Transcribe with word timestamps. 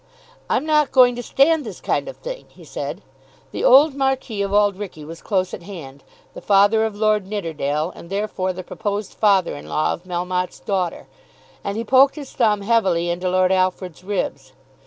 "I'm 0.49 0.65
not 0.65 0.91
going 0.91 1.15
to 1.15 1.21
stand 1.21 1.63
this 1.63 1.79
kind 1.79 2.07
of 2.07 2.17
thing," 2.17 2.45
he 2.49 2.63
said. 2.63 3.03
The 3.51 3.63
old 3.63 3.93
Marquis 3.93 4.41
of 4.41 4.51
Auld 4.51 4.75
Reekie 4.77 5.05
was 5.05 5.21
close 5.21 5.53
at 5.53 5.61
hand, 5.61 6.03
the 6.33 6.41
father 6.41 6.85
of 6.85 6.95
Lord 6.95 7.27
Nidderdale, 7.27 7.93
and 7.95 8.09
therefore 8.09 8.51
the 8.51 8.63
proposed 8.63 9.13
father 9.13 9.55
in 9.55 9.69
law 9.69 9.93
of 9.93 10.05
Melmotte's 10.05 10.59
daughter, 10.59 11.05
and 11.63 11.77
he 11.77 11.83
poked 11.83 12.15
his 12.15 12.33
thumb 12.33 12.61
heavily 12.61 13.09
into 13.11 13.29
Lord 13.29 13.51
Alfred's 13.51 14.03
ribs. 14.03 14.53